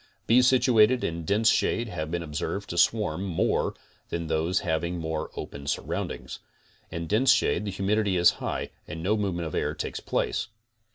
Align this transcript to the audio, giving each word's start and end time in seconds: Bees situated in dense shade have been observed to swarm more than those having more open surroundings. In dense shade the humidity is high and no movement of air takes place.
Bees 0.25 0.47
situated 0.47 1.03
in 1.03 1.25
dense 1.25 1.47
shade 1.51 1.87
have 1.87 2.09
been 2.09 2.23
observed 2.23 2.71
to 2.71 2.77
swarm 2.79 3.23
more 3.23 3.75
than 4.09 4.25
those 4.25 4.61
having 4.61 4.97
more 4.97 5.29
open 5.35 5.67
surroundings. 5.67 6.39
In 6.89 7.05
dense 7.05 7.31
shade 7.31 7.65
the 7.65 7.71
humidity 7.71 8.17
is 8.17 8.31
high 8.41 8.71
and 8.87 9.03
no 9.03 9.15
movement 9.15 9.45
of 9.47 9.53
air 9.53 9.75
takes 9.75 9.99
place. 9.99 10.47